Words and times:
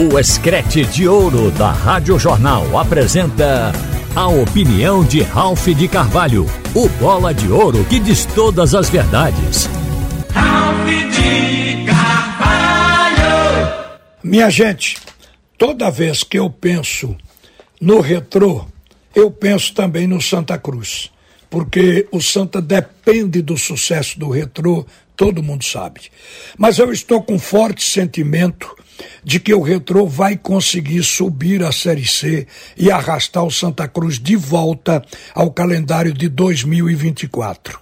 O 0.00 0.16
Escrete 0.16 0.84
de 0.84 1.08
Ouro 1.08 1.50
da 1.50 1.72
Rádio 1.72 2.16
Jornal 2.20 2.78
apresenta 2.78 3.72
a 4.14 4.28
opinião 4.28 5.04
de 5.04 5.22
Ralph 5.22 5.66
de 5.66 5.88
Carvalho, 5.88 6.46
o 6.72 6.88
bola 7.00 7.34
de 7.34 7.50
ouro 7.50 7.84
que 7.84 7.98
diz 7.98 8.24
todas 8.26 8.76
as 8.76 8.88
verdades. 8.88 9.68
Ralph 10.32 10.86
de 10.86 11.84
Carvalho! 11.84 13.18
Minha 14.22 14.48
gente, 14.48 14.98
toda 15.58 15.90
vez 15.90 16.22
que 16.22 16.38
eu 16.38 16.48
penso 16.48 17.16
no 17.80 17.98
retrô, 17.98 18.66
eu 19.12 19.32
penso 19.32 19.74
também 19.74 20.06
no 20.06 20.22
Santa 20.22 20.56
Cruz. 20.56 21.10
Porque 21.50 22.06
o 22.12 22.20
Santa 22.20 22.62
depende 22.62 23.42
do 23.42 23.58
sucesso 23.58 24.16
do 24.16 24.30
retrô, 24.30 24.86
todo 25.16 25.42
mundo 25.42 25.64
sabe. 25.64 26.02
Mas 26.56 26.78
eu 26.78 26.92
estou 26.92 27.20
com 27.20 27.36
forte 27.36 27.82
sentimento 27.82 28.78
de 29.22 29.38
que 29.40 29.54
o 29.54 29.62
Retrô 29.62 30.06
vai 30.06 30.36
conseguir 30.36 31.02
subir 31.02 31.62
a 31.62 31.72
Série 31.72 32.06
C 32.06 32.46
e 32.76 32.90
arrastar 32.90 33.44
o 33.44 33.50
Santa 33.50 33.86
Cruz 33.86 34.18
de 34.18 34.36
volta 34.36 35.04
ao 35.34 35.50
calendário 35.50 36.12
de 36.12 36.28
2024. 36.28 37.80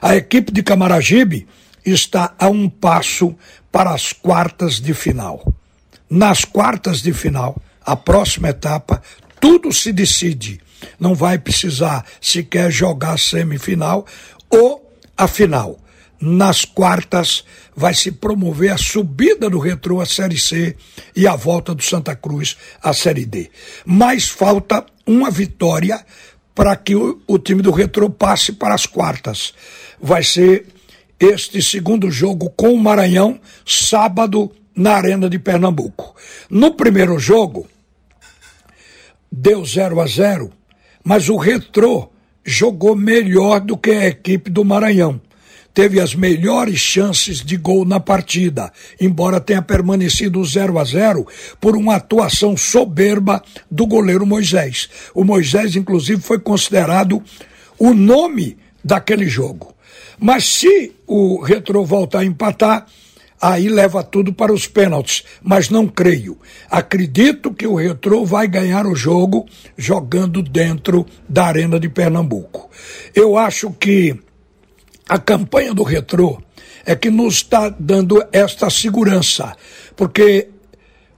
A 0.00 0.16
equipe 0.16 0.52
de 0.52 0.62
Camaragibe 0.62 1.46
está 1.84 2.34
a 2.38 2.48
um 2.48 2.68
passo 2.68 3.34
para 3.70 3.90
as 3.90 4.12
quartas 4.12 4.80
de 4.80 4.94
final. 4.94 5.52
Nas 6.08 6.44
quartas 6.44 7.02
de 7.02 7.12
final, 7.12 7.56
a 7.84 7.96
próxima 7.96 8.50
etapa, 8.50 9.02
tudo 9.40 9.72
se 9.72 9.92
decide. 9.92 10.60
Não 10.98 11.14
vai 11.14 11.38
precisar 11.38 12.04
sequer 12.20 12.70
jogar 12.70 13.18
semifinal 13.18 14.06
ou 14.50 14.94
a 15.16 15.26
final 15.26 15.78
nas 16.24 16.64
quartas 16.64 17.44
vai 17.76 17.92
se 17.92 18.10
promover 18.10 18.72
a 18.72 18.78
subida 18.78 19.50
do 19.50 19.58
Retrô 19.58 20.00
à 20.00 20.06
Série 20.06 20.38
C 20.38 20.74
e 21.14 21.26
a 21.26 21.36
volta 21.36 21.74
do 21.74 21.82
Santa 21.82 22.16
Cruz 22.16 22.56
à 22.82 22.92
Série 22.94 23.26
D. 23.26 23.50
Mas 23.84 24.28
falta 24.28 24.84
uma 25.06 25.30
vitória 25.30 26.04
para 26.54 26.74
que 26.76 26.94
o, 26.94 27.20
o, 27.26 27.38
time 27.38 27.60
do 27.60 27.70
Retrô 27.70 28.08
passe 28.08 28.52
para 28.52 28.74
as 28.74 28.86
quartas. 28.86 29.52
Vai 30.00 30.22
ser 30.22 30.66
este 31.20 31.60
segundo 31.60 32.10
jogo 32.10 32.48
com 32.50 32.72
o 32.72 32.80
Maranhão, 32.80 33.38
sábado, 33.66 34.50
na 34.74 34.94
Arena 34.94 35.28
de 35.28 35.38
Pernambuco. 35.38 36.16
No 36.48 36.74
primeiro 36.74 37.18
jogo, 37.18 37.68
deu 39.30 39.64
0 39.64 40.00
a 40.00 40.06
0, 40.06 40.50
mas 41.04 41.28
o 41.28 41.36
Retrô 41.36 42.10
jogou 42.44 42.96
melhor 42.96 43.60
do 43.60 43.76
que 43.76 43.90
a 43.90 44.06
equipe 44.06 44.50
do 44.50 44.64
Maranhão 44.64 45.20
teve 45.74 46.00
as 46.00 46.14
melhores 46.14 46.78
chances 46.78 47.44
de 47.44 47.56
gol 47.56 47.84
na 47.84 47.98
partida, 47.98 48.72
embora 49.00 49.40
tenha 49.40 49.60
permanecido 49.60 50.42
0 50.44 50.78
a 50.78 50.84
0 50.84 51.26
por 51.60 51.76
uma 51.76 51.96
atuação 51.96 52.56
soberba 52.56 53.42
do 53.68 53.84
goleiro 53.84 54.24
Moisés. 54.24 54.88
O 55.12 55.24
Moisés, 55.24 55.74
inclusive, 55.74 56.22
foi 56.22 56.38
considerado 56.38 57.20
o 57.76 57.92
nome 57.92 58.56
daquele 58.82 59.26
jogo. 59.26 59.74
Mas 60.18 60.46
se 60.46 60.92
o 61.06 61.42
Retro 61.42 61.84
voltar 61.84 62.20
a 62.20 62.24
empatar, 62.24 62.86
aí 63.40 63.68
leva 63.68 64.02
tudo 64.02 64.32
para 64.32 64.52
os 64.52 64.68
pênaltis, 64.68 65.24
mas 65.42 65.68
não 65.68 65.88
creio. 65.88 66.38
Acredito 66.70 67.52
que 67.52 67.66
o 67.66 67.74
Retro 67.74 68.24
vai 68.24 68.46
ganhar 68.46 68.86
o 68.86 68.94
jogo 68.94 69.44
jogando 69.76 70.40
dentro 70.40 71.04
da 71.28 71.46
Arena 71.46 71.80
de 71.80 71.88
Pernambuco. 71.88 72.70
Eu 73.12 73.36
acho 73.36 73.72
que 73.72 74.16
a 75.08 75.18
campanha 75.18 75.74
do 75.74 75.82
Retrô 75.82 76.40
é 76.84 76.94
que 76.94 77.10
nos 77.10 77.36
está 77.36 77.68
dando 77.68 78.22
esta 78.32 78.68
segurança, 78.70 79.56
porque 79.96 80.48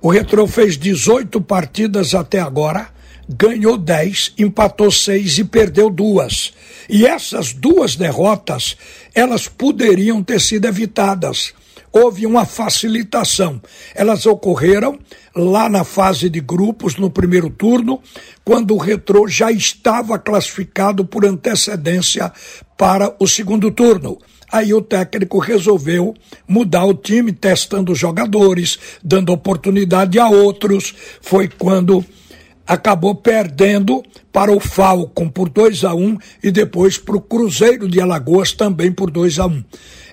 o 0.00 0.10
Retrô 0.10 0.46
fez 0.46 0.76
18 0.76 1.40
partidas 1.40 2.14
até 2.14 2.40
agora, 2.40 2.88
ganhou 3.28 3.78
10, 3.78 4.34
empatou 4.38 4.90
6 4.90 5.38
e 5.38 5.44
perdeu 5.44 5.88
duas. 5.88 6.52
E 6.88 7.06
essas 7.06 7.52
duas 7.54 7.96
derrotas, 7.96 8.76
elas 9.14 9.48
poderiam 9.48 10.22
ter 10.22 10.40
sido 10.40 10.66
evitadas 10.66 11.54
houve 11.94 12.26
uma 12.26 12.44
facilitação. 12.44 13.62
Elas 13.94 14.26
ocorreram 14.26 14.98
lá 15.34 15.68
na 15.68 15.84
fase 15.84 16.28
de 16.28 16.40
grupos, 16.40 16.96
no 16.96 17.08
primeiro 17.08 17.48
turno, 17.48 18.02
quando 18.44 18.74
o 18.74 18.78
Retrô 18.78 19.28
já 19.28 19.52
estava 19.52 20.18
classificado 20.18 21.04
por 21.04 21.24
antecedência 21.24 22.32
para 22.76 23.14
o 23.20 23.28
segundo 23.28 23.70
turno. 23.70 24.18
Aí 24.50 24.74
o 24.74 24.82
técnico 24.82 25.38
resolveu 25.38 26.14
mudar 26.46 26.84
o 26.84 26.94
time, 26.94 27.32
testando 27.32 27.94
jogadores, 27.94 28.78
dando 29.02 29.32
oportunidade 29.32 30.18
a 30.18 30.28
outros. 30.28 30.94
Foi 31.20 31.48
quando 31.48 32.04
acabou 32.66 33.14
perdendo 33.14 34.02
para 34.32 34.50
o 34.50 34.58
Falcon 34.58 35.28
por 35.28 35.48
2 35.48 35.84
a 35.84 35.94
1 35.94 36.04
um, 36.04 36.18
e 36.42 36.50
depois 36.50 36.98
para 36.98 37.16
o 37.16 37.20
Cruzeiro 37.20 37.88
de 37.88 38.00
Alagoas 38.00 38.52
também 38.52 38.90
por 38.90 39.10
2 39.10 39.38
a 39.38 39.46
1. 39.46 39.50
Um. 39.50 39.64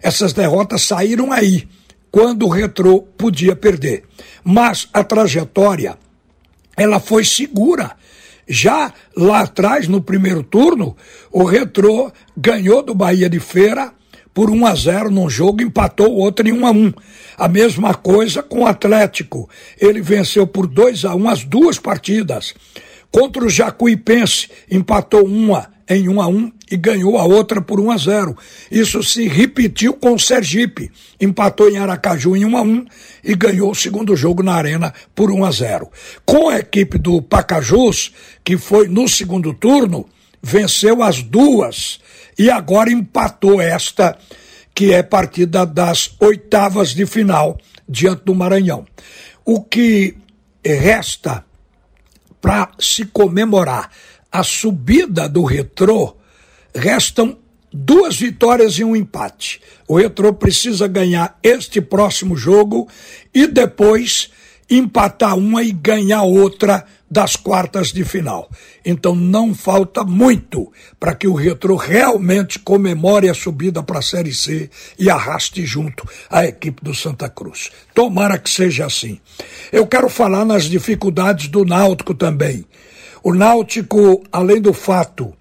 Essas 0.01 0.33
derrotas 0.33 0.81
saíram 0.81 1.31
aí, 1.31 1.67
quando 2.09 2.45
o 2.45 2.49
Retrô 2.49 3.01
podia 3.17 3.55
perder. 3.55 4.03
Mas 4.43 4.87
a 4.91 5.03
trajetória, 5.03 5.97
ela 6.75 6.99
foi 6.99 7.23
segura. 7.23 7.91
Já 8.47 8.91
lá 9.15 9.41
atrás, 9.41 9.87
no 9.87 10.01
primeiro 10.01 10.43
turno, 10.43 10.97
o 11.31 11.43
Retrô 11.43 12.11
ganhou 12.35 12.83
do 12.83 12.93
Bahia 12.93 13.29
de 13.29 13.39
Feira 13.39 13.93
por 14.33 14.49
1 14.49 14.65
a 14.65 14.75
0 14.75 15.11
num 15.11 15.29
jogo, 15.29 15.61
empatou 15.61 16.13
outro 16.13 16.47
em 16.47 16.51
1 16.51 16.67
a 16.67 16.71
1. 16.71 16.93
A 17.37 17.47
mesma 17.47 17.93
coisa 17.93 18.41
com 18.41 18.61
o 18.61 18.65
Atlético. 18.67 19.49
Ele 19.79 20.01
venceu 20.01 20.47
por 20.47 20.67
2 20.67 21.05
a 21.05 21.15
1 21.15 21.29
as 21.29 21.43
duas 21.43 21.77
partidas. 21.77 22.53
Contra 23.11 23.45
o 23.45 23.49
Jacuipense, 23.49 24.49
empatou 24.69 25.25
uma 25.25 25.70
em 25.95 26.07
1 26.07 26.21
a 26.21 26.27
1 26.27 26.51
e 26.71 26.77
ganhou 26.77 27.17
a 27.17 27.25
outra 27.25 27.61
por 27.61 27.79
1 27.79 27.91
a 27.91 27.97
0. 27.97 28.37
Isso 28.71 29.03
se 29.03 29.27
repetiu 29.27 29.93
com 29.93 30.13
o 30.13 30.19
Sergipe, 30.19 30.89
empatou 31.19 31.69
em 31.69 31.77
Aracaju 31.77 32.35
em 32.35 32.45
1 32.45 32.57
a 32.57 32.61
1 32.61 32.85
e 33.23 33.35
ganhou 33.35 33.71
o 33.71 33.75
segundo 33.75 34.15
jogo 34.15 34.41
na 34.41 34.53
Arena 34.53 34.93
por 35.13 35.29
1 35.29 35.43
a 35.43 35.51
0. 35.51 35.91
Com 36.25 36.49
a 36.49 36.59
equipe 36.59 36.97
do 36.97 37.21
Pacajus, 37.21 38.13
que 38.43 38.57
foi 38.57 38.87
no 38.87 39.07
segundo 39.07 39.53
turno, 39.53 40.07
venceu 40.41 41.03
as 41.03 41.21
duas 41.21 41.99
e 42.39 42.49
agora 42.49 42.89
empatou 42.89 43.61
esta 43.61 44.17
que 44.73 44.93
é 44.93 45.03
partida 45.03 45.65
das 45.65 46.15
oitavas 46.19 46.95
de 46.95 47.05
final 47.05 47.57
diante 47.87 48.23
do 48.23 48.33
Maranhão. 48.33 48.85
O 49.43 49.61
que 49.61 50.15
resta 50.63 51.43
para 52.41 52.71
se 52.79 53.05
comemorar 53.05 53.91
a 54.31 54.43
subida 54.43 55.27
do 55.27 55.43
retrô, 55.43 56.15
restam 56.73 57.37
duas 57.71 58.17
vitórias 58.17 58.73
e 58.79 58.83
um 58.83 58.95
empate. 58.95 59.61
O 59.87 59.97
retrô 59.97 60.33
precisa 60.33 60.87
ganhar 60.87 61.37
este 61.43 61.81
próximo 61.81 62.35
jogo 62.35 62.87
e 63.33 63.47
depois 63.47 64.29
empatar 64.69 65.37
uma 65.37 65.61
e 65.63 65.71
ganhar 65.71 66.23
outra 66.23 66.85
das 67.09 67.35
quartas 67.35 67.91
de 67.91 68.05
final. 68.05 68.49
Então 68.85 69.13
não 69.13 69.53
falta 69.53 70.01
muito 70.05 70.71
para 70.97 71.13
que 71.13 71.27
o 71.27 71.33
Retro 71.33 71.75
realmente 71.75 72.57
comemore 72.57 73.27
a 73.27 73.33
subida 73.33 73.83
para 73.83 73.99
a 73.99 74.01
Série 74.01 74.33
C 74.33 74.69
e 74.97 75.09
arraste 75.09 75.65
junto 75.65 76.07
a 76.29 76.45
equipe 76.45 76.81
do 76.81 76.95
Santa 76.95 77.27
Cruz. 77.27 77.69
Tomara 77.93 78.37
que 78.37 78.49
seja 78.49 78.85
assim. 78.85 79.19
Eu 79.73 79.85
quero 79.85 80.07
falar 80.07 80.45
nas 80.45 80.63
dificuldades 80.63 81.49
do 81.49 81.65
Náutico 81.65 82.13
também. 82.13 82.65
O 83.23 83.33
Náutico, 83.33 84.23
além 84.31 84.59
do 84.59 84.73
fato 84.73 85.33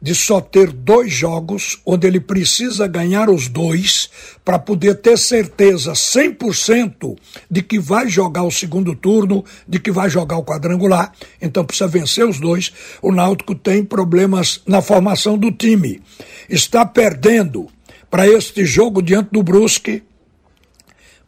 de 0.00 0.14
só 0.14 0.40
ter 0.40 0.72
dois 0.72 1.12
jogos, 1.12 1.80
onde 1.84 2.06
ele 2.06 2.20
precisa 2.20 2.86
ganhar 2.86 3.28
os 3.28 3.48
dois 3.48 4.08
para 4.44 4.58
poder 4.58 4.94
ter 4.96 5.18
certeza 5.18 5.92
100% 5.92 7.16
de 7.50 7.62
que 7.62 7.78
vai 7.78 8.08
jogar 8.08 8.44
o 8.44 8.50
segundo 8.50 8.94
turno, 8.94 9.44
de 9.66 9.80
que 9.80 9.90
vai 9.90 10.08
jogar 10.08 10.36
o 10.36 10.44
quadrangular, 10.44 11.12
então 11.40 11.64
precisa 11.64 11.88
vencer 11.88 12.26
os 12.26 12.38
dois. 12.38 12.72
O 13.02 13.10
Náutico 13.10 13.54
tem 13.54 13.84
problemas 13.84 14.62
na 14.66 14.80
formação 14.80 15.36
do 15.36 15.50
time. 15.50 16.00
Está 16.48 16.86
perdendo 16.86 17.66
para 18.10 18.28
este 18.28 18.64
jogo 18.64 19.02
diante 19.02 19.30
do 19.32 19.42
Brusque 19.42 20.02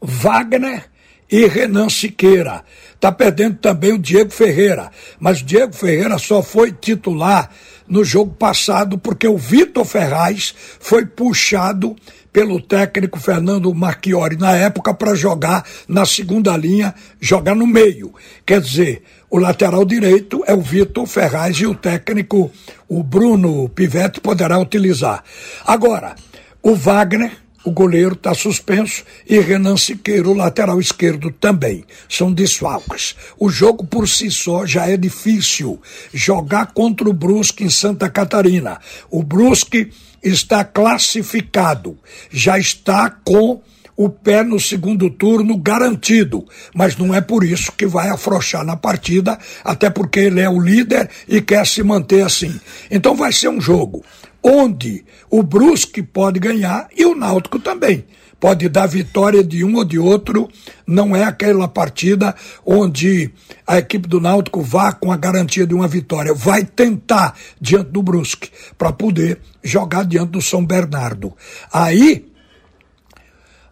Wagner 0.01 0.89
e 1.31 1.47
Renan 1.47 1.89
Siqueira. 1.89 2.65
Está 2.95 3.13
perdendo 3.13 3.57
também 3.59 3.93
o 3.93 3.99
Diego 3.99 4.31
Ferreira. 4.31 4.91
Mas 5.21 5.41
o 5.41 5.45
Diego 5.45 5.73
Ferreira 5.73 6.19
só 6.19 6.43
foi 6.43 6.73
titular 6.73 7.51
no 7.87 8.05
jogo 8.05 8.35
passado 8.35 8.99
porque 8.99 9.27
o 9.27 9.39
Vitor 9.39 9.85
Ferraz 9.85 10.55
foi 10.81 11.07
puxado 11.07 11.97
pelo 12.33 12.61
técnico 12.61 13.19
Fernando 13.19 13.73
Marchiori 13.75 14.37
na 14.37 14.55
época 14.55 14.93
para 14.93 15.15
jogar 15.15 15.65
na 15.89 16.05
segunda 16.05 16.57
linha, 16.57 16.95
jogar 17.21 17.55
no 17.55 17.67
meio. 17.67 18.13
Quer 18.45 18.61
dizer, 18.61 19.03
o 19.31 19.39
lateral 19.39 19.85
direito 19.85 20.43
é 20.47 20.55
o 20.55 20.61
Vitor 20.61 21.07
Ferraz 21.07 21.57
e 21.57 21.67
o 21.67 21.75
técnico, 21.75 22.51
o 22.89 23.03
Bruno 23.03 23.69
Pivetti, 23.69 24.21
poderá 24.21 24.59
utilizar. 24.59 25.25
Agora, 25.67 26.15
o 26.63 26.75
Wagner 26.75 27.33
o 27.65 27.71
goleiro 27.71 28.15
está 28.15 28.35
suspenso 28.35 29.05
e 29.29 29.39
Renan 29.41 29.77
Siqueira, 29.77 30.29
o 30.29 30.35
lateral 30.35 30.81
esquerdo, 30.81 31.31
também. 31.31 31.85
São 32.09 32.33
desfalques. 32.33 33.17
O 33.39 33.49
jogo 33.49 33.85
por 33.85 34.09
si 34.09 34.31
só 34.31 34.65
já 34.65 34.89
é 34.89 34.97
difícil. 34.97 35.81
Jogar 36.13 36.73
contra 36.73 37.09
o 37.09 37.13
Brusque 37.13 37.65
em 37.65 37.71
Santa 37.71 38.09
Catarina. 38.09 38.81
O 39.11 39.23
Brusque 39.23 39.91
está 40.23 40.65
classificado, 40.65 41.99
já 42.31 42.59
está 42.59 43.11
com 43.11 43.61
o 43.97 44.09
pé 44.09 44.45
no 44.45 44.61
segundo 44.61 45.11
turno 45.11 45.57
garantido, 45.57 46.47
mas 46.73 46.97
não 46.97 47.13
é 47.13 47.21
por 47.21 47.43
isso 47.43 47.73
que 47.73 47.85
vai 47.85 48.09
afrouxar 48.09 48.65
na 48.65 48.77
partida, 48.77 49.37
até 49.65 49.91
porque 49.91 50.21
ele 50.21 50.41
é 50.41 50.49
o 50.49 50.61
líder 50.61 51.11
e 51.27 51.41
quer 51.41 51.67
se 51.67 51.83
manter 51.83 52.25
assim. 52.25 52.61
Então 52.89 53.17
vai 53.17 53.33
ser 53.33 53.49
um 53.49 53.61
jogo 53.61 54.05
onde 54.49 55.05
o 55.31 55.43
Brusque 55.43 56.03
pode 56.03 56.41
ganhar 56.41 56.89
e 56.97 57.05
o 57.05 57.15
Náutico 57.15 57.59
também. 57.59 58.05
Pode 58.41 58.69
dar 58.69 58.87
vitória 58.87 59.43
de 59.43 59.65
um 59.65 59.77
ou 59.77 59.85
de 59.85 59.99
outro, 59.99 60.49
não 60.87 61.15
é 61.15 61.25
aquela 61.25 61.67
partida 61.67 62.35
onde 62.65 63.31
a 63.67 63.79
equipe 63.79 64.09
do 64.09 64.21
Náutico 64.21 64.63
vá 64.63 64.93
com 64.93 65.11
a 65.11 65.17
garantia 65.17 65.67
de 65.67 65.75
uma 65.75 65.89
vitória. 65.89 66.33
Vai 66.33 66.65
tentar 66.65 67.35
diante 67.61 67.91
do 67.91 68.01
Brusque 68.01 68.51
para 68.79 68.93
poder 68.93 69.41
jogar 69.63 70.05
diante 70.05 70.31
do 70.31 70.41
São 70.41 70.65
Bernardo. 70.65 71.35
Aí 71.73 72.27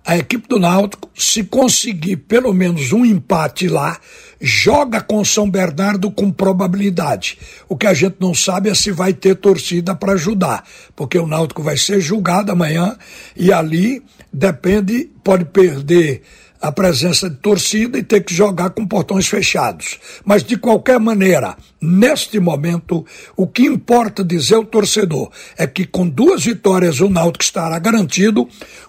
a 0.07 0.17
equipe 0.17 0.47
do 0.47 0.61
Náutico, 0.61 1.11
se 1.17 1.43
conseguir 1.43 2.17
pelo 2.17 2.53
menos 2.53 2.93
um 2.93 3.05
empate 3.05 3.67
lá, 3.67 3.99
joga 4.41 5.01
com 5.01 5.25
São 5.25 5.51
Bernardo 5.51 6.13
com 6.13 6.31
probabilidade. 6.31 7.37
O 7.69 7.77
que 7.77 7.89
a 7.89 7.93
gente 7.93 8.17
não 8.21 8.33
sabe 8.33 8.71
é 8.71 8.75
se 8.75 8.93
vai 8.93 9.13
ter 9.13 9.35
torcida 9.35 9.97
para 9.97 10.13
ajudar, 10.13 10.65
porque 10.95 11.19
o 11.19 11.27
Náutico 11.27 11.61
vai 11.61 11.77
ser 11.77 12.01
julgado 12.01 12.53
amanhã 12.53 12.97
e 13.37 13.53
ali 13.53 14.01
depende, 14.33 15.11
pode 15.25 15.45
perder 15.47 16.23
a 16.67 16.73
presença 16.73 17.31
de 17.31 17.37
torcida 17.37 17.99
e 17.99 18.03
ter 18.03 18.23
que 18.23 18.35
jogar 18.35 18.71
com 18.71 18.87
portões 18.87 19.27
fechados. 19.29 19.99
Mas, 20.25 20.43
de 20.43 20.57
qualquer 20.57 20.99
maneira, 20.99 21.57
neste 21.81 22.41
momento, 22.41 23.05
o 23.37 23.47
que 23.47 23.63
importa 23.63 24.25
dizer 24.25 24.57
ao 24.57 24.65
torcedor 24.65 25.31
é 25.57 25.67
que 25.67 25.87
com 25.87 26.09
duas 26.09 26.45
vitórias 26.45 27.01
o 27.01 27.09
Náutico 27.09 27.45
estará 27.45 27.79
garantido, 27.79 28.49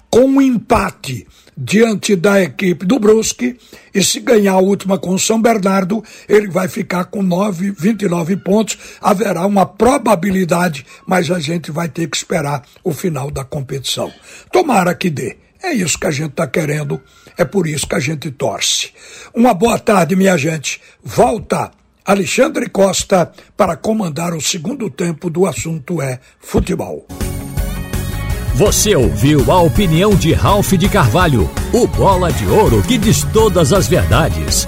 com 0.09 0.21
um 0.21 0.41
empate 0.41 1.27
diante 1.57 2.15
da 2.15 2.41
equipe 2.41 2.85
do 2.85 2.99
Brusque 2.99 3.57
e 3.93 4.03
se 4.03 4.19
ganhar 4.19 4.53
a 4.53 4.59
última 4.59 4.99
com 4.99 5.09
o 5.09 5.19
São 5.19 5.41
Bernardo, 5.41 6.03
ele 6.29 6.47
vai 6.47 6.67
ficar 6.67 7.05
com 7.05 7.23
9, 7.23 7.71
29 7.71 8.37
pontos. 8.37 8.77
Haverá 9.01 9.45
uma 9.45 9.65
probabilidade, 9.65 10.85
mas 11.05 11.31
a 11.31 11.39
gente 11.39 11.71
vai 11.71 11.89
ter 11.89 12.07
que 12.07 12.15
esperar 12.15 12.63
o 12.83 12.93
final 12.93 13.31
da 13.31 13.43
competição. 13.43 14.11
Tomara 14.51 14.93
que 14.93 15.09
dê. 15.09 15.37
É 15.63 15.73
isso 15.73 15.97
que 15.97 16.05
a 16.05 16.11
gente 16.11 16.29
está 16.29 16.45
querendo, 16.45 17.01
é 17.37 17.45
por 17.45 17.67
isso 17.67 17.87
que 17.87 17.95
a 17.95 17.99
gente 17.99 18.31
torce. 18.31 18.91
Uma 19.33 19.53
boa 19.53 19.77
tarde, 19.77 20.15
minha 20.15 20.37
gente. 20.37 20.81
Volta 21.03 21.71
Alexandre 22.05 22.69
Costa 22.69 23.31
para 23.55 23.75
comandar 23.75 24.33
o 24.33 24.41
segundo 24.41 24.89
tempo 24.89 25.29
do 25.29 25.45
assunto 25.45 26.01
é 26.01 26.19
futebol. 26.39 27.05
Você 28.55 28.95
ouviu 28.95 29.51
a 29.51 29.61
opinião 29.61 30.15
de 30.15 30.33
Ralph 30.33 30.73
de 30.73 30.89
Carvalho, 30.89 31.49
o 31.71 31.85
bola 31.85 32.31
de 32.31 32.47
ouro 32.47 32.81
que 32.81 32.97
diz 32.97 33.23
todas 33.31 33.71
as 33.71 33.87
verdades. 33.87 34.67